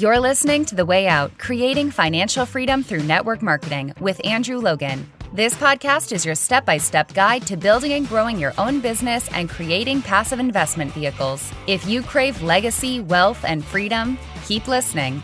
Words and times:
You're 0.00 0.18
listening 0.18 0.64
to 0.64 0.74
The 0.74 0.86
Way 0.86 1.08
Out 1.08 1.36
Creating 1.36 1.90
Financial 1.90 2.46
Freedom 2.46 2.82
Through 2.82 3.02
Network 3.02 3.42
Marketing 3.42 3.92
with 4.00 4.18
Andrew 4.24 4.56
Logan. 4.56 5.06
This 5.34 5.54
podcast 5.54 6.12
is 6.12 6.24
your 6.24 6.34
step 6.34 6.64
by 6.64 6.78
step 6.78 7.12
guide 7.12 7.46
to 7.48 7.58
building 7.58 7.92
and 7.92 8.08
growing 8.08 8.38
your 8.38 8.54
own 8.56 8.80
business 8.80 9.28
and 9.34 9.50
creating 9.50 10.00
passive 10.00 10.40
investment 10.40 10.90
vehicles. 10.92 11.52
If 11.66 11.86
you 11.86 12.00
crave 12.00 12.40
legacy, 12.40 13.00
wealth, 13.00 13.44
and 13.44 13.62
freedom, 13.62 14.18
keep 14.46 14.68
listening. 14.68 15.22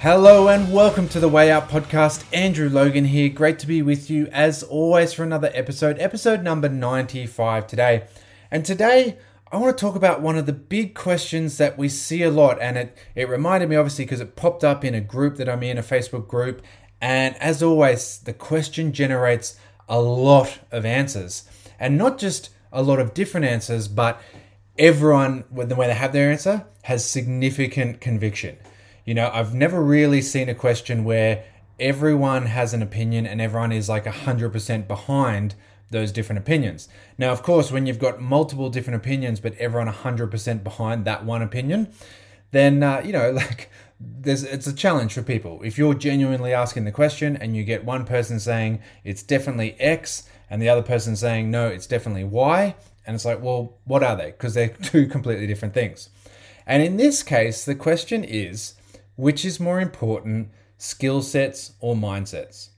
Hello 0.00 0.48
and 0.48 0.72
welcome 0.72 1.08
to 1.10 1.20
the 1.20 1.28
Way 1.28 1.52
Out 1.52 1.68
podcast. 1.68 2.24
Andrew 2.32 2.68
Logan 2.68 3.04
here. 3.04 3.28
Great 3.28 3.60
to 3.60 3.68
be 3.68 3.82
with 3.82 4.10
you 4.10 4.26
as 4.32 4.64
always 4.64 5.12
for 5.12 5.22
another 5.22 5.52
episode, 5.54 5.96
episode 6.00 6.42
number 6.42 6.68
95 6.68 7.68
today. 7.68 8.02
And 8.50 8.64
today, 8.64 9.16
I 9.52 9.56
want 9.56 9.76
to 9.76 9.80
talk 9.80 9.96
about 9.96 10.20
one 10.22 10.38
of 10.38 10.46
the 10.46 10.52
big 10.52 10.94
questions 10.94 11.58
that 11.58 11.76
we 11.76 11.88
see 11.88 12.22
a 12.22 12.30
lot. 12.30 12.60
And 12.60 12.78
it, 12.78 12.96
it 13.16 13.28
reminded 13.28 13.68
me, 13.68 13.74
obviously, 13.74 14.04
because 14.04 14.20
it 14.20 14.36
popped 14.36 14.62
up 14.62 14.84
in 14.84 14.94
a 14.94 15.00
group 15.00 15.36
that 15.36 15.48
I'm 15.48 15.64
in, 15.64 15.76
a 15.76 15.82
Facebook 15.82 16.28
group. 16.28 16.62
And 17.00 17.36
as 17.36 17.60
always, 17.60 18.18
the 18.18 18.32
question 18.32 18.92
generates 18.92 19.58
a 19.88 20.00
lot 20.00 20.60
of 20.70 20.86
answers. 20.86 21.48
And 21.80 21.98
not 21.98 22.16
just 22.16 22.50
a 22.72 22.82
lot 22.82 23.00
of 23.00 23.12
different 23.12 23.46
answers, 23.46 23.88
but 23.88 24.22
everyone, 24.78 25.44
when 25.50 25.68
they 25.68 25.94
have 25.94 26.12
their 26.12 26.30
answer, 26.30 26.66
has 26.82 27.04
significant 27.04 28.00
conviction. 28.00 28.56
You 29.04 29.14
know, 29.14 29.30
I've 29.32 29.52
never 29.52 29.82
really 29.82 30.22
seen 30.22 30.48
a 30.48 30.54
question 30.54 31.02
where 31.02 31.44
everyone 31.80 32.46
has 32.46 32.72
an 32.72 32.82
opinion 32.82 33.26
and 33.26 33.40
everyone 33.40 33.72
is 33.72 33.88
like 33.88 34.04
100% 34.04 34.86
behind 34.86 35.56
those 35.90 36.12
different 36.12 36.38
opinions. 36.38 36.88
Now, 37.18 37.32
of 37.32 37.42
course, 37.42 37.70
when 37.70 37.86
you've 37.86 37.98
got 37.98 38.20
multiple 38.20 38.70
different 38.70 38.96
opinions, 38.96 39.40
but 39.40 39.54
everyone 39.58 39.92
100% 39.92 40.64
behind 40.64 41.04
that 41.04 41.24
one 41.24 41.42
opinion, 41.42 41.92
then, 42.52 42.82
uh, 42.82 43.02
you 43.04 43.12
know, 43.12 43.30
like, 43.32 43.70
there's, 44.00 44.44
it's 44.44 44.66
a 44.66 44.72
challenge 44.72 45.12
for 45.12 45.22
people. 45.22 45.60
If 45.62 45.76
you're 45.76 45.94
genuinely 45.94 46.54
asking 46.54 46.84
the 46.84 46.92
question 46.92 47.36
and 47.36 47.56
you 47.56 47.64
get 47.64 47.84
one 47.84 48.06
person 48.06 48.40
saying 48.40 48.80
it's 49.04 49.22
definitely 49.22 49.78
X 49.78 50.28
and 50.48 50.62
the 50.62 50.68
other 50.68 50.82
person 50.82 51.16
saying 51.16 51.50
no, 51.50 51.68
it's 51.68 51.86
definitely 51.86 52.24
Y, 52.24 52.74
and 53.06 53.14
it's 53.14 53.24
like, 53.24 53.42
well, 53.42 53.78
what 53.84 54.02
are 54.02 54.16
they? 54.16 54.30
Because 54.30 54.54
they're 54.54 54.68
two 54.82 55.06
completely 55.06 55.46
different 55.46 55.74
things. 55.74 56.08
And 56.66 56.82
in 56.82 56.96
this 56.96 57.22
case, 57.22 57.64
the 57.64 57.74
question 57.74 58.24
is 58.24 58.74
which 59.16 59.44
is 59.44 59.60
more 59.60 59.80
important, 59.80 60.48
skill 60.78 61.20
sets 61.20 61.72
or 61.80 61.94
mindsets? 61.94 62.70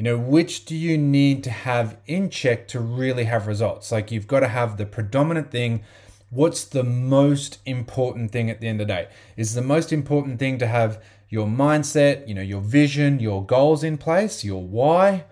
You 0.00 0.04
know, 0.04 0.16
which 0.16 0.64
do 0.64 0.74
you 0.74 0.96
need 0.96 1.44
to 1.44 1.50
have 1.50 1.98
in 2.06 2.30
check 2.30 2.66
to 2.68 2.80
really 2.80 3.24
have 3.24 3.46
results? 3.46 3.92
Like 3.92 4.10
you've 4.10 4.26
got 4.26 4.40
to 4.40 4.48
have 4.48 4.78
the 4.78 4.86
predominant 4.86 5.50
thing. 5.50 5.82
What's 6.30 6.64
the 6.64 6.82
most 6.82 7.58
important 7.66 8.30
thing 8.30 8.48
at 8.48 8.62
the 8.62 8.68
end 8.68 8.80
of 8.80 8.88
the 8.88 8.94
day? 8.94 9.08
Is 9.36 9.52
the 9.52 9.60
most 9.60 9.92
important 9.92 10.38
thing 10.38 10.56
to 10.56 10.66
have 10.66 11.02
your 11.28 11.46
mindset, 11.46 12.26
you 12.26 12.34
know, 12.34 12.40
your 12.40 12.62
vision, 12.62 13.20
your 13.20 13.44
goals 13.44 13.84
in 13.84 13.98
place, 13.98 14.42
your 14.42 14.62
why? 14.62 15.24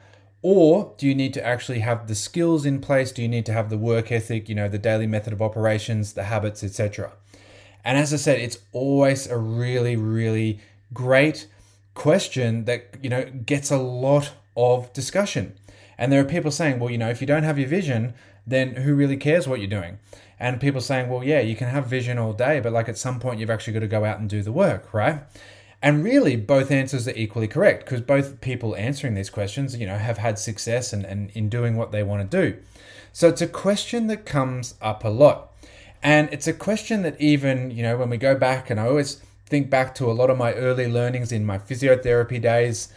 Or 0.43 0.95
do 0.99 1.09
you 1.09 1.15
need 1.15 1.33
to 1.33 1.47
actually 1.47 1.79
have 1.79 2.07
the 2.07 2.15
skills 2.15 2.67
in 2.67 2.83
place? 2.83 3.11
Do 3.11 3.23
you 3.23 3.29
need 3.29 3.47
to 3.47 3.55
have 3.55 3.71
the 3.71 3.79
work 3.79 4.13
ethic, 4.13 4.51
you 4.51 4.55
know, 4.55 4.69
the 4.69 4.77
daily 4.77 5.07
method 5.07 5.33
of 5.33 5.41
operations, 5.41 6.13
the 6.13 6.25
habits, 6.25 6.63
etc.? 6.63 7.13
And 7.87 7.97
as 7.97 8.13
I 8.13 8.19
said, 8.19 8.39
it's 8.39 8.59
always 8.73 9.29
a 9.29 9.39
really, 9.39 9.97
really 9.97 10.61
great 10.93 11.47
question 11.95 12.67
that, 12.67 12.99
you 13.01 13.09
know, 13.09 13.25
gets 13.47 13.71
a 13.71 13.79
lot 13.79 14.33
of 14.59 14.93
discussion. 14.93 15.55
And 15.97 16.13
there 16.13 16.21
are 16.21 16.25
people 16.25 16.51
saying, 16.51 16.79
well, 16.79 16.91
you 16.91 16.99
know, 16.99 17.09
if 17.09 17.21
you 17.21 17.27
don't 17.27 17.45
have 17.45 17.59
your 17.59 17.69
vision, 17.69 18.13
then 18.47 18.77
who 18.77 18.95
really 18.95 19.17
cares 19.17 19.49
what 19.49 19.61
you're 19.61 19.69
doing? 19.69 19.99
And 20.39 20.61
people 20.61 20.81
saying, 20.81 21.09
well, 21.09 21.25
yeah, 21.25 21.41
you 21.41 21.57
can 21.57 21.69
have 21.69 21.87
vision 21.87 22.19
all 22.19 22.33
day, 22.33 22.61
but 22.61 22.73
like 22.73 22.89
at 22.89 22.99
some 22.99 23.21
point 23.21 23.41
you've 23.41 23.51
actually 23.51 23.73
got 23.73 23.81
to 23.81 23.89
go 23.89 24.05
out 24.05 24.19
and 24.19 24.29
do 24.29 24.43
the 24.43 24.53
work, 24.53 24.93
right? 24.93 25.23
And 25.81 26.03
really, 26.03 26.35
both 26.35 26.73
answers 26.73 27.07
are 27.07 27.17
equally 27.17 27.47
correct 27.47 27.85
because 27.85 28.01
both 28.01 28.41
people 28.41 28.75
answering 28.75 29.15
these 29.15 29.31
questions, 29.31 29.77
you 29.77 29.87
know, 29.87 29.97
have 29.97 30.19
had 30.19 30.39
success 30.39 30.93
and, 30.93 31.05
and 31.05 31.31
in 31.31 31.49
doing 31.49 31.77
what 31.77 31.93
they 31.93 32.03
want 32.03 32.29
to 32.29 32.43
do. 32.43 32.59
So 33.13 33.29
it's 33.29 33.41
a 33.41 33.47
question 33.47 34.09
that 34.09 34.27
comes 34.27 34.75
up 34.81 35.05
a 35.05 35.09
lot. 35.09 35.53
And 36.03 36.29
it's 36.33 36.47
a 36.47 36.53
question 36.53 37.03
that 37.03 37.21
even, 37.21 37.71
you 37.71 37.83
know, 37.83 37.97
when 37.97 38.11
we 38.11 38.17
go 38.17 38.37
back, 38.37 38.71
and 38.71 38.81
I 38.81 38.87
always 38.87 39.21
think 39.47 39.71
back 39.71 39.95
to 39.97 40.11
a 40.11 40.13
lot 40.13 40.31
of 40.31 40.39
my 40.39 40.53
early 40.55 40.89
learnings 40.89 41.33
in 41.33 41.45
my 41.45 41.59
physiotherapy 41.59 42.41
days, 42.41 42.93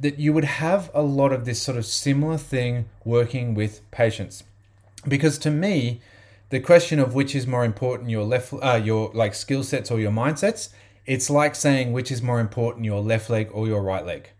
that 0.00 0.18
you 0.18 0.32
would 0.32 0.44
have 0.44 0.90
a 0.94 1.02
lot 1.02 1.32
of 1.32 1.44
this 1.44 1.60
sort 1.60 1.76
of 1.76 1.86
similar 1.86 2.38
thing 2.38 2.86
working 3.04 3.54
with 3.54 3.88
patients. 3.90 4.44
Because 5.06 5.38
to 5.38 5.50
me, 5.50 6.00
the 6.50 6.60
question 6.60 6.98
of 6.98 7.14
which 7.14 7.34
is 7.34 7.46
more 7.46 7.64
important, 7.64 8.10
your 8.10 8.24
left, 8.24 8.52
uh, 8.62 8.80
your 8.82 9.10
like 9.14 9.34
skill 9.34 9.62
sets 9.62 9.90
or 9.90 10.00
your 10.00 10.12
mindsets, 10.12 10.70
it's 11.06 11.30
like 11.30 11.54
saying 11.54 11.92
which 11.92 12.12
is 12.12 12.22
more 12.22 12.40
important, 12.40 12.84
your 12.84 13.00
left 13.00 13.30
leg 13.30 13.48
or 13.52 13.66
your 13.66 13.82
right 13.82 14.04
leg. 14.04 14.30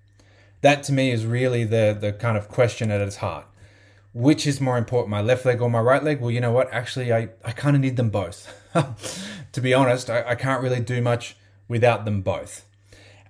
That 0.60 0.82
to 0.84 0.92
me 0.92 1.10
is 1.10 1.24
really 1.24 1.64
the 1.64 1.96
the 1.98 2.12
kind 2.12 2.36
of 2.36 2.48
question 2.48 2.90
at 2.90 3.00
its 3.00 3.16
heart 3.16 3.46
which 4.18 4.46
is 4.46 4.60
more 4.60 4.78
important, 4.78 5.10
my 5.10 5.20
left 5.20 5.44
leg 5.44 5.60
or 5.60 5.70
my 5.70 5.80
right 5.80 6.02
leg? 6.02 6.20
Well, 6.20 6.30
you 6.30 6.40
know 6.40 6.50
what? 6.50 6.72
Actually, 6.72 7.12
I, 7.12 7.28
I 7.44 7.52
kind 7.52 7.76
of 7.76 7.82
need 7.82 7.96
them 7.96 8.10
both. 8.10 8.52
to 9.52 9.60
be 9.60 9.74
honest, 9.74 10.10
I, 10.10 10.30
I 10.30 10.34
can't 10.34 10.62
really 10.62 10.80
do 10.80 11.00
much 11.00 11.36
without 11.68 12.04
them 12.04 12.22
both. 12.22 12.64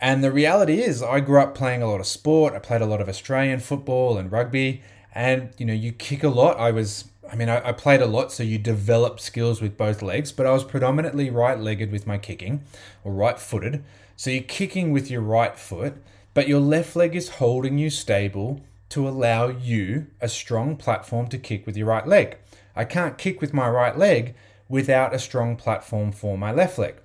And 0.01 0.23
the 0.23 0.31
reality 0.31 0.81
is, 0.81 1.03
I 1.03 1.21
grew 1.21 1.41
up 1.41 1.55
playing 1.55 1.83
a 1.83 1.91
lot 1.91 2.01
of 2.01 2.07
sport. 2.07 2.55
I 2.55 2.61
played 2.61 2.81
a 2.81 2.87
lot 2.87 3.01
of 3.01 3.09
Australian 3.09 3.61
football 3.61 4.17
and 4.17 4.31
rugby. 4.31 4.83
And, 5.15 5.53
you 5.59 5.67
know, 5.67 5.73
you 5.73 5.93
kick 5.93 6.23
a 6.23 6.29
lot. 6.29 6.59
I 6.59 6.71
was, 6.71 7.07
I 7.31 7.35
mean, 7.35 7.49
I, 7.49 7.69
I 7.69 7.73
played 7.73 8.01
a 8.01 8.07
lot, 8.07 8.31
so 8.31 8.43
you 8.45 8.59
develop 8.59 9.19
skills 9.19 9.61
with 9.61 9.77
both 9.77 10.01
legs, 10.01 10.31
but 10.31 10.47
I 10.47 10.53
was 10.53 10.63
predominantly 10.63 11.31
right 11.31 11.59
legged 11.59 11.91
with 11.91 12.07
my 12.07 12.19
kicking 12.19 12.63
or 13.03 13.13
right 13.13 13.39
footed. 13.39 13.83
So 14.17 14.31
you're 14.31 14.43
kicking 14.43 14.93
with 14.93 15.11
your 15.11 15.21
right 15.21 15.59
foot, 15.59 15.95
but 16.35 16.47
your 16.47 16.61
left 16.61 16.95
leg 16.95 17.17
is 17.17 17.31
holding 17.31 17.79
you 17.79 17.91
stable 17.91 18.61
to 18.91 19.09
allow 19.09 19.49
you 19.49 20.07
a 20.21 20.29
strong 20.29 20.77
platform 20.77 21.27
to 21.29 21.39
kick 21.39 21.67
with 21.67 21.77
your 21.77 21.89
right 21.89 22.07
leg. 22.07 22.39
I 22.77 22.85
can't 22.85 23.19
kick 23.19 23.41
with 23.41 23.53
my 23.53 23.69
right 23.69 23.99
leg 23.99 24.35
without 24.69 25.15
a 25.15 25.19
strong 25.19 25.57
platform 25.57 26.13
for 26.13 26.39
my 26.39 26.53
left 26.53 26.79
leg. 26.79 26.97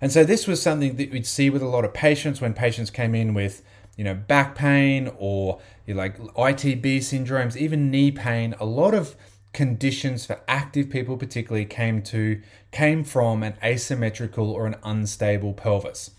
And 0.00 0.12
so 0.12 0.24
this 0.24 0.46
was 0.46 0.60
something 0.60 0.96
that 0.96 1.10
we'd 1.10 1.26
see 1.26 1.50
with 1.50 1.62
a 1.62 1.68
lot 1.68 1.84
of 1.84 1.92
patients 1.92 2.40
when 2.40 2.54
patients 2.54 2.90
came 2.90 3.14
in 3.14 3.34
with, 3.34 3.62
you 3.96 4.04
know, 4.04 4.14
back 4.14 4.54
pain 4.54 5.10
or 5.18 5.60
you 5.86 5.94
know, 5.94 6.00
like 6.00 6.18
ITB 6.18 6.98
syndromes, 6.98 7.56
even 7.56 7.90
knee 7.90 8.10
pain. 8.10 8.54
A 8.60 8.64
lot 8.64 8.94
of 8.94 9.16
conditions 9.52 10.24
for 10.24 10.40
active 10.48 10.88
people 10.88 11.16
particularly 11.16 11.66
came 11.66 12.02
to 12.02 12.40
came 12.70 13.04
from 13.04 13.42
an 13.42 13.54
asymmetrical 13.62 14.50
or 14.50 14.66
an 14.66 14.76
unstable 14.82 15.52
pelvis. 15.52 16.10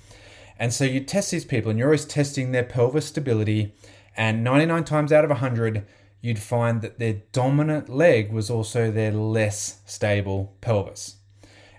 And 0.59 0.72
so 0.73 0.85
you 0.85 1.00
test 1.00 1.31
these 1.31 1.46
people 1.46 1.72
and 1.72 1.79
you're 1.79 1.90
always 1.90 2.06
testing 2.06 2.52
their 2.52 2.63
pelvis 2.63 3.07
stability 3.07 3.73
and 4.16 4.44
99 4.44 4.84
times 4.84 5.12
out 5.12 5.23
of 5.23 5.29
100, 5.31 5.85
you'd 6.22 6.40
find 6.40 6.81
that 6.81 7.00
their 7.00 7.22
dominant 7.31 7.90
leg 7.90 8.31
was 8.31 8.50
also 8.50 8.91
their 8.91 9.12
less 9.12 9.81
stable 9.85 10.56
pelvis. 10.62 11.18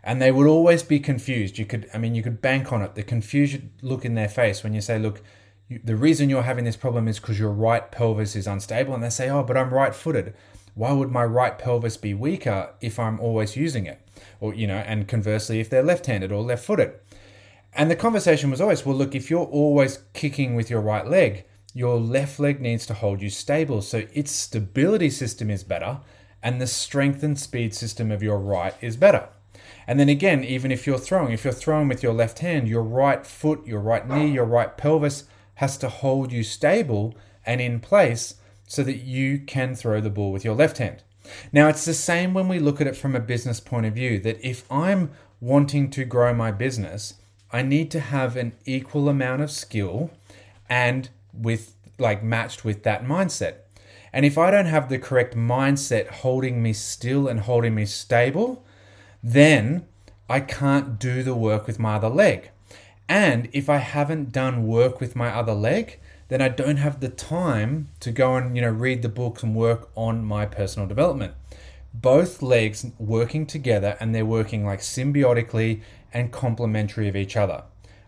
And 0.07 0.21
they 0.21 0.31
would 0.31 0.47
always 0.47 0.83
be 0.83 1.01
confused. 1.01 1.59
You 1.59 1.65
could, 1.65 1.89
I 1.95 1.99
mean, 1.99 2.15
you 2.15 2.23
could 2.23 2.43
bank 2.43 2.73
on 2.73 2.83
it. 2.83 2.95
The 2.95 3.03
confusion 3.03 3.73
look 3.81 4.05
in 4.05 4.15
their 4.15 4.29
face 4.29 4.63
when 4.63 4.75
you 4.75 4.83
say, 4.83 4.99
look, 4.99 5.23
you, 5.67 5.81
the 5.83 5.97
reason 5.97 6.29
you're 6.29 6.43
having 6.43 6.67
this 6.67 6.77
problem 6.77 7.09
is 7.09 7.19
because 7.19 7.39
your 7.39 7.51
right 7.51 7.91
pelvis 7.91 8.37
is 8.37 8.47
unstable. 8.47 8.93
And 8.95 9.03
they 9.03 9.09
say, 9.09 9.31
oh, 9.31 9.43
but 9.43 9.57
I'm 9.57 9.73
right 9.73 9.95
footed. 9.95 10.35
Why 10.75 10.93
would 10.93 11.11
my 11.11 11.25
right 11.25 11.59
pelvis 11.59 11.97
be 11.97 12.13
weaker 12.13 12.75
if 12.83 12.99
I'm 12.99 13.19
always 13.19 13.57
using 13.57 13.87
it? 13.87 14.07
Or, 14.41 14.53
you 14.53 14.67
know, 14.67 14.77
and 14.77 15.09
conversely, 15.09 15.59
if 15.59 15.71
they're 15.71 15.83
left 15.83 16.05
handed 16.05 16.31
or 16.31 16.43
left 16.43 16.67
footed. 16.67 16.93
And 17.73 17.91
the 17.91 17.97
conversation 17.97 18.51
was 18.51 18.61
always, 18.61 18.85
well, 18.85 18.95
look, 18.95 19.15
if 19.15 19.31
you're 19.31 19.47
always 19.47 20.01
kicking 20.13 20.55
with 20.55 20.69
your 20.69 20.83
right 20.83 21.09
leg, 21.09 21.47
your 21.73 21.99
left 21.99 22.39
leg 22.39 22.61
needs 22.61 22.87
to 22.87 22.95
hold 22.95 23.23
you 23.23 23.31
stable 23.31 23.81
so 23.81 24.07
its 24.13 24.31
stability 24.31 25.11
system 25.11 25.51
is 25.51 25.65
better 25.65 26.01
and 26.43 26.61
the 26.61 26.67
strength 26.67 27.23
and 27.23 27.39
speed 27.39 27.75
system 27.75 28.13
of 28.13 28.23
your 28.23 28.39
right 28.39 28.75
is 28.83 28.97
better. 28.97 29.29
And 29.87 30.01
then 30.01 30.09
again, 30.09 30.45
even 30.45 30.71
if 30.73 30.87
you're 30.87 30.99
throwing, 30.99 31.33
if 31.33 31.45
you're 31.45 31.53
throwing 31.53 31.89
with 31.89 32.03
your 32.03 32.13
left 32.13 32.39
hand, 32.41 32.69
your 32.69 32.83
right 32.83 33.27
foot, 33.27 33.67
your 33.67 33.81
right 33.81 34.09
knee, 34.09 34.31
your 34.31 34.45
right 34.45 34.77
pelvis 34.77 35.25
has 35.57 35.77
to 35.79 35.89
hold 35.89 36.33
you 36.33 36.43
stable 36.43 37.15
and 37.47 37.61
in 37.61 37.81
place 37.81 38.37
so 38.67 38.83
that 38.83 38.99
you 38.99 39.39
can 39.39 39.75
throw 39.75 40.01
the 40.01 40.11
ball 40.11 40.33
with 40.33 40.45
your 40.45 40.55
left 40.55 40.79
hand. 40.79 41.03
Now, 41.53 41.69
it's 41.69 41.85
the 41.85 41.95
same 41.95 42.35
when 42.35 42.49
we 42.49 42.59
look 42.59 42.81
at 42.81 42.87
it 42.87 42.97
from 42.97 43.15
a 43.15 43.21
business 43.21 43.61
point 43.61 43.87
of 43.87 43.95
view 43.95 44.19
that 44.21 44.47
if 44.47 44.71
I'm 44.71 45.11
wanting 45.41 45.91
to 45.91 46.05
grow 46.05 46.35
my 46.35 46.51
business, 46.51 47.15
I 47.51 47.63
need 47.63 47.91
to 47.93 48.01
have 48.01 48.37
an 48.37 48.53
equal 48.65 49.09
amount 49.09 49.43
of 49.43 49.51
skill 49.51 50.11
and 50.69 51.09
with 51.33 51.75
like 51.99 52.23
matched 52.23 52.65
with 52.65 52.83
that 52.83 53.05
mindset. 53.05 53.59
And 54.13 54.25
if 54.25 54.39
I 54.39 54.51
don't 54.51 54.67
have 54.67 54.89
the 54.89 54.99
correct 54.99 55.37
mindset 55.37 56.09
holding 56.09 56.63
me 56.63 56.73
still 56.73 57.29
and 57.29 57.41
holding 57.41 57.75
me 57.75 57.87
stable, 57.87 58.65
then 59.25 59.87
I 60.29 60.41
can't 60.41 60.99
do 60.99 61.23
the 61.23 61.35
work 61.35 61.67
with 61.67 61.79
my 61.79 61.95
other 61.95 62.11
leg. 62.11 62.51
And 63.09 63.49
if 63.53 63.69
I 63.71 63.79
haven't 63.79 64.33
done 64.33 64.67
work 64.67 65.01
with 65.01 65.17
my 65.17 65.31
other 65.35 65.55
leg, 65.55 65.99
then 66.29 66.43
I 66.43 66.49
don't 66.49 66.77
have 66.77 67.01
the 67.01 67.09
time 67.09 67.89
to 68.01 68.11
go 68.13 68.37
and 68.37 68.55
you 68.55 68.63
know 68.63 68.71
read 68.71 69.03
the 69.03 69.09
books 69.09 69.43
and 69.43 69.55
work 69.55 69.91
on 69.95 70.25
my 70.25 70.47
personal 70.47 70.87
development. 70.87 71.35
both 71.95 72.43
legs 72.43 72.87
working 72.99 73.47
together 73.47 73.97
and 74.01 74.15
they're 74.15 74.27
working 74.27 74.67
like 74.67 74.81
symbiotically 74.81 75.81
and 76.13 76.33
complementary 76.33 77.09
of 77.09 77.17
each 77.17 77.37
other. 77.37 77.63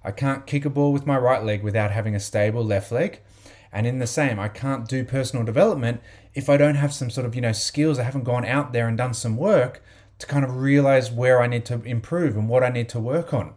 I 0.05 0.11
can't 0.11 0.47
kick 0.47 0.65
a 0.65 0.71
ball 0.71 0.93
with 0.93 1.07
my 1.07 1.17
right 1.17 1.43
leg 1.45 1.63
without 1.63 1.93
having 1.93 2.15
a 2.15 2.21
stable 2.21 2.65
left 2.65 2.91
leg. 2.93 3.21
And 3.73 3.87
in 3.87 3.99
the 3.99 4.07
same, 4.07 4.39
I 4.39 4.49
can't 4.49 4.89
do 4.89 5.05
personal 5.05 5.45
development 5.45 6.01
if 6.35 6.49
I 6.49 6.57
don't 6.57 6.77
have 6.77 6.93
some 6.93 7.11
sort 7.11 7.27
of, 7.27 7.35
you 7.35 7.41
know, 7.41 7.53
skills. 7.53 7.99
I 7.99 8.05
haven't 8.05 8.25
gone 8.25 8.45
out 8.45 8.73
there 8.73 8.89
and 8.89 8.97
done 8.97 9.15
some 9.15 9.37
work 9.37 9.83
to 10.19 10.27
kind 10.27 10.45
of 10.45 10.57
realize 10.57 11.11
where 11.11 11.41
I 11.41 11.47
need 11.47 11.65
to 11.67 11.83
improve 11.83 12.37
and 12.37 12.49
what 12.49 12.63
I 12.63 12.71
need 12.71 12.89
to 12.91 13.01
work 13.01 13.35
on. 13.35 13.55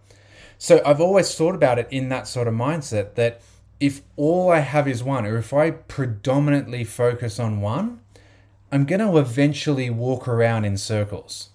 So 0.58 0.82
I've 0.86 1.00
always 1.00 1.34
thought 1.34 1.56
about 1.56 1.80
it 1.80 1.88
in 1.90 2.10
that 2.10 2.28
sort 2.28 2.48
of 2.48 2.54
mindset 2.54 3.16
that 3.16 3.42
if 3.80 4.02
all 4.18 4.52
I 4.52 4.60
have 4.60 4.88
is 4.88 5.04
one, 5.04 5.26
or 5.26 5.38
if 5.38 5.54
I 5.54 5.72
predominantly 5.72 6.84
focus 6.84 7.40
on 7.40 7.62
one, 7.62 8.02
I'm 8.72 8.86
going 8.86 9.00
to 9.00 9.18
eventually 9.18 9.90
walk 9.90 10.28
around 10.28 10.66
in 10.66 10.78
circles. 10.78 11.50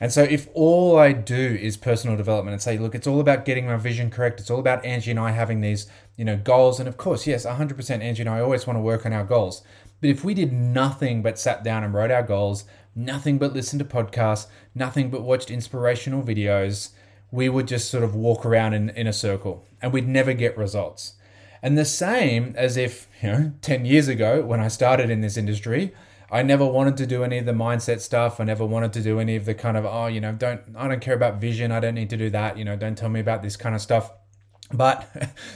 And 0.00 0.12
so, 0.12 0.22
if 0.22 0.48
all 0.54 0.96
I 0.96 1.12
do 1.12 1.58
is 1.60 1.76
personal 1.76 2.16
development 2.16 2.52
and 2.52 2.62
say, 2.62 2.78
look, 2.78 2.94
it's 2.94 3.06
all 3.06 3.20
about 3.20 3.44
getting 3.44 3.66
my 3.66 3.76
vision 3.76 4.10
correct, 4.10 4.38
it's 4.40 4.50
all 4.50 4.60
about 4.60 4.84
Angie 4.84 5.10
and 5.10 5.18
I 5.18 5.32
having 5.32 5.60
these, 5.60 5.86
you 6.16 6.24
know, 6.24 6.36
goals. 6.36 6.78
And 6.78 6.88
of 6.88 6.96
course, 6.96 7.26
yes, 7.26 7.44
100% 7.44 8.00
Angie 8.00 8.22
and 8.22 8.30
I 8.30 8.40
always 8.40 8.66
want 8.66 8.76
to 8.76 8.82
work 8.82 9.04
on 9.04 9.12
our 9.12 9.24
goals. 9.24 9.62
But 10.00 10.10
if 10.10 10.22
we 10.22 10.34
did 10.34 10.52
nothing 10.52 11.22
but 11.22 11.38
sat 11.38 11.64
down 11.64 11.82
and 11.82 11.92
wrote 11.92 12.12
our 12.12 12.22
goals, 12.22 12.64
nothing 12.94 13.38
but 13.38 13.52
listened 13.52 13.80
to 13.80 13.84
podcasts, 13.84 14.46
nothing 14.74 15.10
but 15.10 15.22
watched 15.22 15.50
inspirational 15.50 16.22
videos, 16.22 16.90
we 17.30 17.48
would 17.48 17.66
just 17.66 17.90
sort 17.90 18.04
of 18.04 18.14
walk 18.14 18.46
around 18.46 18.74
in, 18.74 18.90
in 18.90 19.06
a 19.06 19.12
circle 19.12 19.64
and 19.82 19.92
we'd 19.92 20.08
never 20.08 20.32
get 20.32 20.56
results. 20.56 21.14
And 21.62 21.76
the 21.76 21.84
same 21.84 22.54
as 22.56 22.76
if, 22.76 23.08
you 23.22 23.32
know, 23.32 23.52
10 23.62 23.84
years 23.84 24.08
ago 24.08 24.42
when 24.42 24.60
I 24.60 24.68
started 24.68 25.10
in 25.10 25.20
this 25.20 25.36
industry, 25.36 25.92
I 26.30 26.42
never 26.42 26.66
wanted 26.66 26.96
to 26.98 27.06
do 27.06 27.24
any 27.24 27.38
of 27.38 27.46
the 27.46 27.52
mindset 27.52 28.00
stuff. 28.00 28.38
I 28.38 28.44
never 28.44 28.64
wanted 28.66 28.92
to 28.94 29.02
do 29.02 29.18
any 29.18 29.36
of 29.36 29.46
the 29.46 29.54
kind 29.54 29.76
of, 29.76 29.86
oh, 29.86 30.06
you 30.06 30.20
know, 30.20 30.32
don't, 30.32 30.60
I 30.76 30.86
don't 30.86 31.00
care 31.00 31.14
about 31.14 31.40
vision. 31.40 31.72
I 31.72 31.80
don't 31.80 31.94
need 31.94 32.10
to 32.10 32.16
do 32.16 32.28
that. 32.30 32.58
You 32.58 32.64
know, 32.64 32.76
don't 32.76 32.98
tell 32.98 33.08
me 33.08 33.20
about 33.20 33.42
this 33.42 33.56
kind 33.56 33.74
of 33.74 33.80
stuff. 33.80 34.12
But 34.72 35.08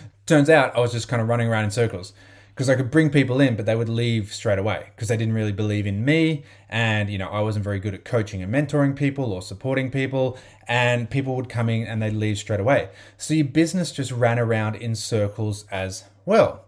turns 0.27 0.49
out 0.49 0.75
I 0.75 0.81
was 0.81 0.93
just 0.93 1.09
kind 1.09 1.21
of 1.21 1.29
running 1.29 1.49
around 1.49 1.65
in 1.65 1.71
circles 1.71 2.15
because 2.55 2.71
I 2.71 2.75
could 2.75 2.91
bring 2.91 3.11
people 3.11 3.41
in, 3.41 3.57
but 3.57 3.67
they 3.67 3.77
would 3.77 3.89
leave 3.89 4.33
straight 4.33 4.59
away 4.59 4.89
because 4.95 5.09
they 5.09 5.17
didn't 5.17 5.35
really 5.35 5.53
believe 5.53 5.87
in 5.87 6.05
me. 6.05 6.45
And, 6.69 7.11
you 7.11 7.19
know, 7.19 7.29
I 7.29 7.41
wasn't 7.41 7.65
very 7.65 7.79
good 7.79 7.95
at 7.95 8.05
coaching 8.05 8.43
and 8.43 8.53
mentoring 8.53 8.97
people 8.97 9.33
or 9.33 9.43
supporting 9.43 9.91
people. 9.91 10.39
And 10.69 11.11
people 11.11 11.37
would 11.37 11.49
come 11.49 11.69
in 11.69 11.87
and 11.87 12.03
they'd 12.03 12.15
leave 12.15 12.39
straight 12.39 12.61
away. 12.61 12.91
So 13.19 13.35
your 13.35 13.47
business 13.47 13.93
just 13.93 14.11
ran 14.13 14.39
around 14.39 14.77
in 14.77 14.95
circles 14.95 15.67
as 15.71 16.05
well. 16.25 16.67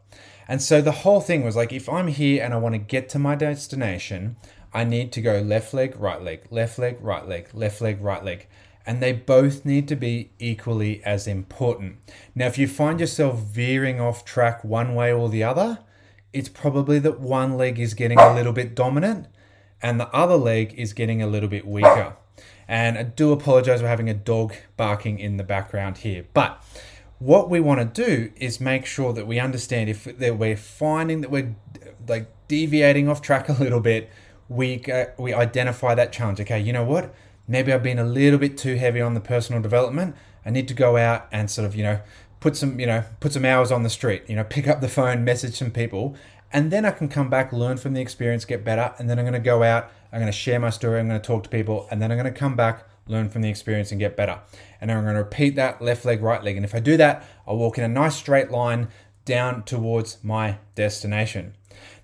And 0.49 0.63
so 0.63 0.81
the 0.81 0.93
whole 0.93 1.21
thing 1.21 1.45
was 1.45 1.57
like, 1.57 1.73
if 1.73 1.89
I'm 1.89 2.09
here 2.09 2.43
and 2.43 2.53
I 2.53 2.59
want 2.59 2.75
to 2.75 2.79
get 2.79 3.09
to 3.11 3.19
my 3.19 3.35
destination, 3.35 4.37
I 4.73 4.85
need 4.85 5.13
to 5.13 5.23
go 5.23 5.41
left 5.41 5.73
leg, 5.73 5.97
right 5.99 6.21
leg, 6.21 6.47
left 6.51 6.79
leg, 6.79 6.99
right 7.01 7.27
leg, 7.27 7.49
left 7.55 7.81
leg, 7.81 8.01
right 8.01 8.25
leg. 8.25 8.47
And 8.87 9.03
they 9.03 9.13
both 9.13 9.65
need 9.65 9.89
to 9.89 9.97
be 9.97 10.31
equally 10.39 11.03
as 11.05 11.27
important. 11.27 11.97
Now, 12.35 12.47
if 12.47 12.59
you 12.59 12.69
find 12.69 13.01
yourself 13.01 13.39
veering 13.41 14.01
off 14.01 14.25
track 14.25 14.63
one 14.63 14.95
way 14.95 15.13
or 15.13 15.31
the 15.31 15.43
other, 15.43 15.79
it's 16.35 16.49
probably 16.49 16.99
that 16.99 17.21
one 17.21 17.57
leg 17.57 17.79
is 17.79 17.95
getting 17.95 18.19
a 18.19 18.35
little 18.35 18.53
bit 18.53 18.75
dominant 18.75 19.29
and 19.81 20.01
the 20.01 20.09
other 20.09 20.37
leg 20.37 20.75
is 20.77 20.93
getting 20.93 21.23
a 21.23 21.27
little 21.27 21.49
bit 21.49 21.67
weaker. 21.67 22.17
And 22.67 22.99
I 22.99 23.03
do 23.03 23.33
apologize 23.33 23.81
for 23.81 23.87
having 23.87 24.09
a 24.09 24.15
dog 24.15 24.55
barking 24.77 25.19
in 25.19 25.37
the 25.37 25.45
background 25.45 25.99
here. 25.99 26.25
But 26.33 26.63
what 27.19 27.49
we 27.49 27.61
want 27.61 27.95
to 27.95 28.05
do 28.07 28.33
is 28.37 28.61
make 28.61 28.87
sure 28.87 29.13
that 29.13 29.27
we 29.27 29.39
understand 29.39 29.89
if 29.89 30.05
that 30.19 30.39
we're 30.39 30.57
finding 30.57 31.21
that 31.21 31.31
we're 31.31 31.55
like 32.09 32.29
deviating 32.49 33.09
off 33.09 33.23
track 33.23 33.49
a 33.49 33.53
little 33.53 33.81
bit 33.81 34.11
we 34.49 34.85
uh, 34.93 35.07
we 35.19 35.33
identify 35.33 35.95
that 35.95 36.13
challenge. 36.13 36.41
Okay 36.41 36.61
you 36.61 36.73
know 36.73 36.85
what? 36.85 37.15
Maybe 37.47 37.73
i've 37.73 37.83
been 37.83 37.99
a 37.99 38.05
little 38.05 38.39
bit 38.39 38.57
too 38.57 38.77
heavy 38.77 39.01
on 39.01 39.15
the 39.15 39.21
personal 39.21 39.61
development. 39.61 40.17
I 40.47 40.51
need 40.51 40.69
to 40.69 40.75
go 40.75 40.97
out 40.97 41.27
and 41.33 41.51
sort 41.51 41.67
of 41.67 41.75
you 41.75 41.83
know 41.83 42.01
put 42.45 42.57
some 42.57 42.79
you 42.79 42.87
know 42.87 43.03
put 43.21 43.33
some 43.33 43.47
hours 43.47 43.73
on 43.73 43.85
the 43.85 43.89
street 43.89 44.23
you 44.29 44.37
know 44.37 44.45
pick 44.45 44.69
up 44.69 44.83
the 44.83 44.89
phone 44.89 45.25
message 45.25 45.55
some 45.55 45.71
people 45.71 46.15
and 46.53 46.71
then 46.71 46.85
i 46.85 46.91
can 46.91 47.09
come 47.09 47.31
back 47.31 47.55
learn 47.55 47.79
from 47.79 47.95
the 47.95 48.03
experience 48.03 48.45
get 48.45 48.63
better 48.63 48.93
and 48.99 49.09
then 49.09 49.19
i'm 49.19 49.25
going 49.25 49.33
to 49.33 49.39
go 49.39 49.63
out 49.63 49.91
i'm 50.13 50.21
going 50.21 50.31
to 50.31 50.39
share 50.39 50.61
my 50.61 50.69
story 50.69 51.01
i'm 51.01 51.09
going 51.09 51.19
to 51.19 51.27
talk 51.27 51.43
to 51.43 51.49
people 51.49 51.89
and 51.91 52.03
then 52.03 52.13
i'm 52.13 52.19
going 52.19 52.31
to 52.31 52.39
come 52.39 52.55
back 52.55 52.85
learn 53.07 53.29
from 53.29 53.43
the 53.43 53.49
experience 53.49 53.91
and 53.91 54.01
get 54.01 54.17
better. 54.17 54.41
And 54.81 54.91
I'm 54.91 55.03
going 55.05 55.15
to 55.15 55.23
repeat 55.23 55.57
that 55.57 55.83
left 55.83 56.05
leg, 56.05 56.23
right 56.23 56.43
leg. 56.43 56.57
And 56.57 56.65
if 56.65 56.75
I 56.75 56.81
do 56.81 56.97
that, 56.97 57.27
I'll 57.47 57.57
walk 57.57 57.79
in 57.79 57.85
a 57.85 57.89
nice 57.89 58.17
straight 58.17 58.51
line 58.51 58.89
down 59.25 59.63
towards 59.63 60.23
my 60.23 60.59
destination. 60.75 61.55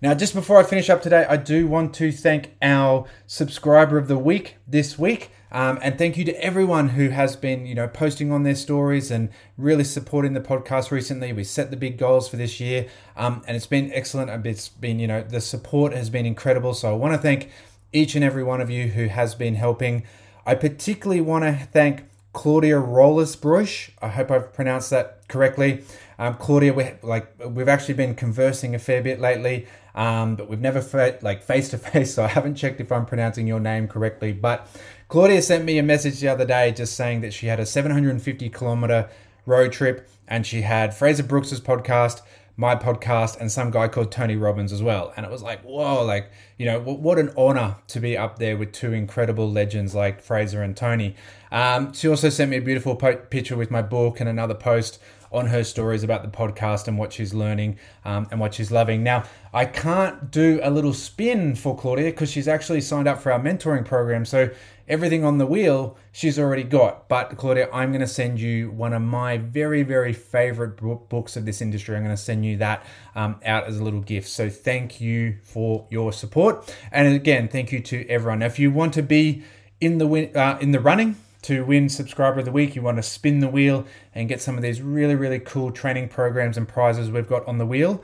Now, 0.03 0.15
just 0.15 0.35
before 0.35 0.59
I 0.59 0.63
finish 0.63 0.89
up 0.89 1.03
today, 1.03 1.27
I 1.29 1.37
do 1.37 1.67
want 1.67 1.95
to 1.95 2.11
thank 2.11 2.55
our 2.63 3.07
subscriber 3.27 3.99
of 3.99 4.09
the 4.09 4.19
week 4.19 4.57
this 4.67 4.99
week. 4.99 5.31
Um, 5.53 5.79
and 5.83 5.99
thank 5.99 6.17
you 6.17 6.25
to 6.25 6.45
everyone 6.45 6.91
who 6.91 7.09
has 7.09 7.35
been, 7.35 7.67
you 7.67 7.75
know, 7.75 7.89
posting 7.89 8.31
on 8.31 8.45
their 8.45 8.55
stories 8.55 9.11
and 9.11 9.31
really 9.59 9.83
supporting 9.83 10.33
the 10.33 10.41
podcast 10.41 10.91
recently. 10.91 11.33
We 11.33 11.45
set 11.45 11.71
the 11.71 11.77
big 11.77 11.99
goals 11.99 12.29
for 12.29 12.37
this 12.37 12.61
year, 12.61 12.87
um, 13.17 13.43
and 13.47 13.57
it's 13.57 13.67
been 13.67 13.93
excellent. 13.93 14.47
It's 14.47 14.69
been, 14.69 15.01
you 15.01 15.09
know, 15.09 15.23
the 15.23 15.41
support 15.41 15.93
has 15.93 16.09
been 16.09 16.25
incredible. 16.25 16.73
So 16.73 16.91
I 16.91 16.95
want 16.95 17.15
to 17.15 17.19
thank 17.19 17.51
each 17.93 18.15
and 18.15 18.25
every 18.25 18.45
one 18.45 18.61
of 18.61 18.71
you 18.71 18.89
who 18.89 19.07
has 19.07 19.35
been 19.35 19.57
helping. 19.57 20.05
I 20.47 20.55
particularly 20.55 21.21
want 21.21 21.45
to 21.45 21.69
thank 21.73 22.05
Claudia 22.33 22.77
Rollersbruch. 22.77 23.91
I 24.01 24.09
hope 24.09 24.31
I've 24.31 24.53
pronounced 24.53 24.91
that 24.91 25.27
correctly. 25.29 25.85
Um, 26.19 26.35
Claudia, 26.35 26.73
we 26.73 26.93
like 27.03 27.33
we've 27.45 27.69
actually 27.69 27.95
been 27.95 28.15
conversing 28.15 28.75
a 28.75 28.79
fair 28.79 29.03
bit 29.03 29.21
lately, 29.21 29.67
um, 29.95 30.37
but 30.37 30.49
we've 30.49 30.61
never 30.61 30.81
fa- 30.81 31.19
like 31.23 31.43
face 31.43 31.71
to 31.71 31.79
face, 31.79 32.15
so 32.15 32.25
I 32.25 32.29
haven't 32.29 32.57
checked 32.57 32.81
if 32.81 32.93
I'm 32.93 33.07
pronouncing 33.07 33.47
your 33.47 33.61
name 33.61 33.89
correctly. 33.89 34.33
But 34.33 34.69
Claudia 35.09 35.43
sent 35.43 35.65
me 35.65 35.79
a 35.79 35.83
message 35.83 36.21
the 36.21 36.29
other 36.29 36.45
day 36.45 36.73
just 36.73 36.95
saying 36.95 37.23
that 37.23 37.33
she 37.33 37.47
had 37.47 37.59
a 37.59 37.67
750 37.67 38.49
kilometer 38.51 39.09
road 39.47 39.73
trip 39.73 40.09
and 40.29 40.47
she 40.47 40.63
had 40.63 40.95
Frazer 40.95 41.25
Brookes's 41.25 41.61
podcast, 41.61 42.21
my 42.61 42.77
podcast 42.77 43.41
and 43.41 43.51
some 43.51 43.71
guy 43.71 43.89
called 43.89 44.13
Tony 44.13 44.37
Robbins 44.37 44.71
as 44.71 44.83
well. 44.83 45.15
And 45.17 45.25
it 45.25 45.33
was 45.33 45.43
like, 45.43 45.63
whoa, 45.63 46.05
like, 46.05 46.31
you 46.59 46.67
know, 46.67 46.79
what 46.79 47.19
an 47.19 47.33
honor 47.35 47.77
to 47.89 48.01
be 48.01 48.19
up 48.19 48.39
there 48.39 48.55
with 48.55 48.73
two 48.73 48.93
incredible 48.93 49.51
legends 49.51 49.95
like 49.95 50.21
Frazer 50.21 50.63
and 50.63 50.77
Tony. 50.77 51.17
Um, 51.51 51.95
she 51.95 52.07
also 52.07 52.29
sent 52.29 52.51
me 52.51 52.59
a 52.59 52.61
beautiful 52.61 52.97
po- 52.97 53.17
picture 53.17 53.57
with 53.57 53.71
my 53.71 53.81
book 53.81 54.21
and 54.21 54.29
another 54.29 54.55
post 54.55 55.01
on 55.33 55.47
her 55.47 55.65
stories 55.65 56.03
about 56.03 56.23
the 56.23 56.29
podcast 56.29 56.89
and 56.89 56.99
what 56.99 57.13
she's 57.13 57.33
learning 57.33 57.79
um, 58.05 58.27
and 58.31 58.41
what 58.41 58.55
she's 58.55 58.71
loving. 58.71 59.03
Now, 59.03 59.25
I 59.53 59.65
can't 59.65 60.31
do 60.31 60.61
a 60.63 60.71
little 60.71 60.95
spin 60.95 61.55
for 61.55 61.77
Claudia 61.77 62.11
because 62.11 62.31
she's 62.31 62.49
actually 62.49 62.81
signed 62.81 63.09
up 63.09 63.21
for 63.21 63.33
our 63.33 63.41
mentoring 63.41 63.85
program. 63.85 64.25
So 64.25 64.51
everything 64.89 65.25
on 65.25 65.39
the 65.39 65.47
wheel 65.47 65.97
she's 66.13 66.39
already 66.39 66.65
got. 66.65 67.09
But 67.09 67.37
Claudia, 67.37 67.69
I'm 67.73 67.91
going 67.91 68.01
to 68.01 68.07
send 68.07 68.41
you 68.41 68.71
one 68.73 68.93
of 68.93 69.03
my 69.03 69.39
very, 69.39 69.85
very 69.85 70.13
favorite 70.13 70.77
books 71.09 71.37
of 71.37 71.47
this 71.47 71.63
industry. 71.63 71.97
I'm 71.97 72.03
going 72.03 72.15
to 72.15 72.23
send 72.23 72.45
you 72.45 72.57
that 72.59 72.85
um, 73.15 73.41
out 73.45 73.65
as 73.65 73.79
a 73.79 73.85
little 73.85 74.01
gift. 74.01 74.29
So 74.29 74.51
thank 74.51 75.01
you 75.01 75.37
for 75.45 75.87
your 75.91 76.13
support. 76.13 76.75
And 76.91 77.15
again, 77.15 77.49
thank 77.49 77.71
you 77.73 77.81
to 77.81 78.07
everyone. 78.09 78.43
If 78.43 78.59
you 78.59 78.71
want 78.73 78.95
to 78.95 79.03
be 79.03 79.43
in 79.81 79.99
the 79.99 80.07
win- 80.07 80.37
uh, 80.37 80.59
in 80.61 80.73
the 80.73 80.81
running 80.81 81.17
to 81.43 81.65
win 81.65 81.89
subscriber 81.89 82.41
of 82.41 82.45
the 82.45 82.53
week, 82.53 82.77
you 82.77 82.83
want 82.83 82.99
to 82.99 83.03
spin 83.03 83.41
the 83.41 83.49
wheel 83.49 83.87
and 84.15 84.29
get 84.29 84.43
some 84.43 84.57
of 84.57 84.63
these 84.63 84.83
really, 84.83 85.15
really 85.15 85.39
cool 85.39 85.71
training 85.71 86.09
programs 86.09 86.57
and 86.57 86.69
prizes 86.69 87.11
we've 87.11 87.29
got 87.29 87.47
on 87.47 87.59
the 87.59 87.67
wheel. 87.67 88.03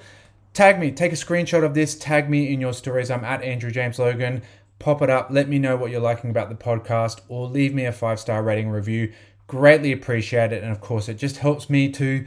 Tag 0.54 0.80
me, 0.80 0.90
take 0.90 1.12
a 1.12 1.16
screenshot 1.16 1.64
of 1.64 1.74
this, 1.74 1.94
tag 1.94 2.30
me 2.30 2.52
in 2.52 2.60
your 2.60 2.72
stories. 2.72 3.10
I'm 3.10 3.24
at 3.24 3.42
Andrew 3.42 3.70
James 3.70 3.98
Logan. 3.98 4.42
Pop 4.78 5.02
it 5.02 5.10
up, 5.10 5.28
let 5.30 5.48
me 5.48 5.58
know 5.58 5.76
what 5.76 5.90
you're 5.90 6.00
liking 6.00 6.30
about 6.30 6.48
the 6.48 6.54
podcast, 6.54 7.20
or 7.28 7.46
leave 7.46 7.74
me 7.74 7.84
a 7.84 7.92
five 7.92 8.20
star 8.20 8.42
rating 8.42 8.70
review. 8.70 9.12
Greatly 9.46 9.92
appreciate 9.92 10.52
it, 10.52 10.62
and 10.62 10.72
of 10.72 10.80
course, 10.80 11.08
it 11.08 11.14
just 11.14 11.38
helps 11.38 11.70
me 11.70 11.90
to 11.92 12.26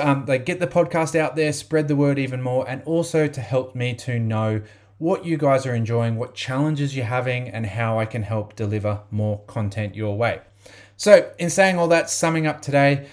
um, 0.00 0.26
like 0.26 0.44
get 0.44 0.58
the 0.58 0.66
podcast 0.66 1.14
out 1.14 1.36
there, 1.36 1.52
spread 1.52 1.88
the 1.88 1.96
word 1.96 2.18
even 2.18 2.42
more, 2.42 2.68
and 2.68 2.82
also 2.84 3.28
to 3.28 3.40
help 3.40 3.74
me 3.74 3.94
to 3.94 4.18
know 4.18 4.62
what 4.98 5.24
you 5.24 5.36
guys 5.36 5.66
are 5.66 5.74
enjoying, 5.74 6.16
what 6.16 6.34
challenges 6.34 6.96
you're 6.96 7.04
having, 7.04 7.48
and 7.48 7.66
how 7.66 7.98
I 7.98 8.06
can 8.06 8.22
help 8.22 8.56
deliver 8.56 9.00
more 9.10 9.40
content 9.46 9.94
your 9.94 10.16
way. 10.16 10.40
So, 10.96 11.30
in 11.38 11.50
saying 11.50 11.78
all 11.78 11.88
that, 11.88 12.08
summing 12.08 12.46
up 12.46 12.62
today, 12.62 13.08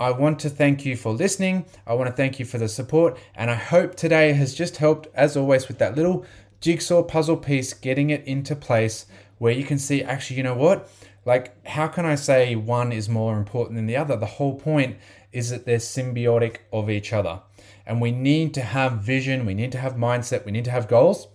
I 0.00 0.10
want 0.10 0.40
to 0.40 0.50
thank 0.50 0.84
you 0.84 0.96
for 0.96 1.12
listening. 1.12 1.66
I 1.86 1.94
want 1.94 2.08
to 2.08 2.14
thank 2.14 2.38
you 2.38 2.44
for 2.44 2.58
the 2.58 2.68
support, 2.68 3.18
and 3.34 3.50
I 3.50 3.54
hope 3.54 3.94
today 3.94 4.32
has 4.32 4.54
just 4.54 4.78
helped, 4.78 5.08
as 5.14 5.36
always, 5.36 5.68
with 5.68 5.78
that 5.78 5.96
little 5.96 6.24
jigsaw 6.60 7.02
puzzle 7.02 7.36
piece, 7.36 7.72
getting 7.72 8.10
it 8.10 8.24
into 8.24 8.56
place 8.56 9.06
where 9.38 9.52
you 9.52 9.64
can 9.64 9.78
see 9.78 10.02
actually, 10.02 10.36
you 10.36 10.42
know 10.42 10.54
what? 10.54 10.90
Like, 11.24 11.66
how 11.66 11.88
can 11.88 12.06
I 12.06 12.14
say 12.14 12.56
one 12.56 12.92
is 12.92 13.08
more 13.08 13.36
important 13.36 13.76
than 13.76 13.86
the 13.86 13.96
other? 13.96 14.16
The 14.16 14.26
whole 14.26 14.58
point 14.58 14.96
is 15.32 15.50
that 15.50 15.66
they're 15.66 15.78
symbiotic 15.78 16.58
of 16.72 16.90
each 16.90 17.12
other. 17.12 17.42
And 17.88 18.00
we 18.00 18.12
need 18.12 18.52
to 18.54 18.60
have 18.60 19.00
vision, 19.00 19.46
we 19.46 19.54
need 19.54 19.72
to 19.72 19.78
have 19.78 19.94
mindset, 19.94 20.44
we 20.44 20.52
need 20.52 20.66
to 20.66 20.70
have 20.70 20.86
goals, 20.88 21.26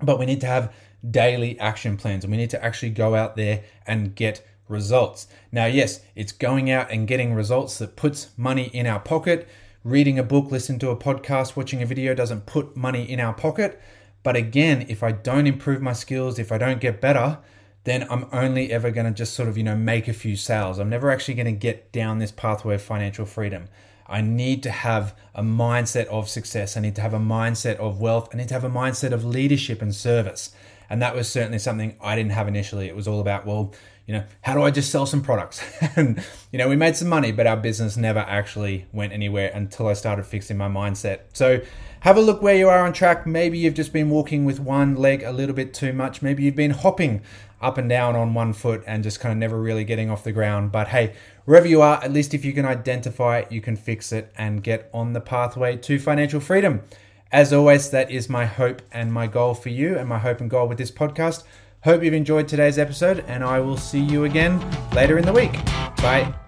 but 0.00 0.18
we 0.18 0.26
need 0.26 0.40
to 0.42 0.46
have 0.46 0.72
daily 1.08 1.58
action 1.58 1.96
plans 1.96 2.24
and 2.24 2.30
we 2.30 2.36
need 2.36 2.50
to 2.50 2.64
actually 2.64 2.90
go 2.90 3.16
out 3.16 3.34
there 3.34 3.64
and 3.84 4.14
get 4.14 4.46
results. 4.68 5.26
Now, 5.50 5.66
yes, 5.66 6.00
it's 6.14 6.30
going 6.32 6.70
out 6.70 6.90
and 6.92 7.08
getting 7.08 7.34
results 7.34 7.78
that 7.78 7.96
puts 7.96 8.30
money 8.36 8.70
in 8.72 8.86
our 8.86 9.00
pocket. 9.00 9.48
Reading 9.82 10.18
a 10.18 10.22
book, 10.22 10.50
listening 10.50 10.78
to 10.80 10.90
a 10.90 10.96
podcast, 10.96 11.56
watching 11.56 11.82
a 11.82 11.86
video 11.86 12.14
doesn't 12.14 12.46
put 12.46 12.76
money 12.76 13.02
in 13.02 13.20
our 13.20 13.32
pocket, 13.32 13.80
But 14.22 14.36
again, 14.36 14.86
if 14.88 15.02
I 15.02 15.12
don't 15.12 15.46
improve 15.46 15.80
my 15.80 15.92
skills, 15.92 16.38
if 16.38 16.52
I 16.52 16.58
don't 16.58 16.80
get 16.80 17.00
better, 17.00 17.38
then 17.84 18.06
I'm 18.10 18.26
only 18.32 18.70
ever 18.72 18.90
going 18.90 19.06
to 19.06 19.12
just 19.12 19.34
sort 19.34 19.48
of, 19.48 19.56
you 19.56 19.64
know, 19.64 19.76
make 19.76 20.08
a 20.08 20.12
few 20.12 20.36
sales. 20.36 20.78
I'm 20.78 20.90
never 20.90 21.10
actually 21.10 21.34
going 21.34 21.46
to 21.46 21.52
get 21.52 21.92
down 21.92 22.18
this 22.18 22.32
pathway 22.32 22.74
of 22.74 22.82
financial 22.82 23.24
freedom. 23.24 23.68
I 24.08 24.20
need 24.22 24.62
to 24.62 24.70
have 24.70 25.14
a 25.34 25.42
mindset 25.42 26.06
of 26.06 26.28
success. 26.28 26.76
I 26.76 26.80
need 26.80 26.94
to 26.96 27.02
have 27.02 27.14
a 27.14 27.18
mindset 27.18 27.76
of 27.76 28.00
wealth. 28.00 28.30
I 28.32 28.38
need 28.38 28.48
to 28.48 28.54
have 28.54 28.64
a 28.64 28.70
mindset 28.70 29.12
of 29.12 29.24
leadership 29.24 29.82
and 29.82 29.94
service. 29.94 30.52
And 30.90 31.02
that 31.02 31.14
was 31.14 31.28
certainly 31.28 31.58
something 31.58 31.96
I 32.00 32.16
didn't 32.16 32.32
have 32.32 32.48
initially. 32.48 32.88
It 32.88 32.96
was 32.96 33.06
all 33.06 33.20
about, 33.20 33.44
well, 33.44 33.74
you 34.06 34.14
know, 34.14 34.24
how 34.40 34.54
do 34.54 34.62
I 34.62 34.70
just 34.70 34.90
sell 34.90 35.04
some 35.04 35.20
products? 35.20 35.62
and, 35.96 36.24
you 36.50 36.58
know, 36.58 36.68
we 36.68 36.76
made 36.76 36.96
some 36.96 37.08
money, 37.08 37.30
but 37.30 37.46
our 37.46 37.58
business 37.58 37.98
never 37.98 38.20
actually 38.20 38.86
went 38.90 39.12
anywhere 39.12 39.50
until 39.54 39.86
I 39.86 39.92
started 39.92 40.24
fixing 40.24 40.56
my 40.56 40.68
mindset. 40.68 41.20
So 41.34 41.60
have 42.00 42.16
a 42.16 42.22
look 42.22 42.40
where 42.40 42.56
you 42.56 42.70
are 42.70 42.86
on 42.86 42.94
track. 42.94 43.26
Maybe 43.26 43.58
you've 43.58 43.74
just 43.74 43.92
been 43.92 44.08
walking 44.08 44.46
with 44.46 44.60
one 44.60 44.94
leg 44.94 45.22
a 45.22 45.32
little 45.32 45.54
bit 45.54 45.74
too 45.74 45.92
much. 45.92 46.22
Maybe 46.22 46.44
you've 46.44 46.56
been 46.56 46.70
hopping 46.70 47.22
up 47.60 47.78
and 47.78 47.88
down 47.88 48.16
on 48.16 48.34
one 48.34 48.52
foot 48.52 48.82
and 48.86 49.02
just 49.02 49.20
kind 49.20 49.32
of 49.32 49.38
never 49.38 49.60
really 49.60 49.84
getting 49.84 50.10
off 50.10 50.24
the 50.24 50.32
ground. 50.32 50.72
But 50.72 50.88
hey, 50.88 51.14
wherever 51.44 51.66
you 51.66 51.82
are, 51.82 52.02
at 52.02 52.12
least 52.12 52.34
if 52.34 52.44
you 52.44 52.52
can 52.52 52.64
identify 52.64 53.38
it, 53.38 53.52
you 53.52 53.60
can 53.60 53.76
fix 53.76 54.12
it 54.12 54.32
and 54.36 54.62
get 54.62 54.88
on 54.92 55.12
the 55.12 55.20
pathway 55.20 55.76
to 55.78 55.98
financial 55.98 56.40
freedom. 56.40 56.82
As 57.30 57.52
always, 57.52 57.90
that 57.90 58.10
is 58.10 58.28
my 58.28 58.46
hope 58.46 58.80
and 58.90 59.12
my 59.12 59.26
goal 59.26 59.54
for 59.54 59.68
you, 59.68 59.98
and 59.98 60.08
my 60.08 60.18
hope 60.18 60.40
and 60.40 60.48
goal 60.48 60.66
with 60.66 60.78
this 60.78 60.90
podcast. 60.90 61.44
Hope 61.84 62.02
you've 62.02 62.14
enjoyed 62.14 62.48
today's 62.48 62.78
episode, 62.78 63.24
and 63.28 63.44
I 63.44 63.60
will 63.60 63.76
see 63.76 64.00
you 64.00 64.24
again 64.24 64.58
later 64.92 65.18
in 65.18 65.24
the 65.24 65.32
week. 65.32 65.52
Bye. 65.98 66.47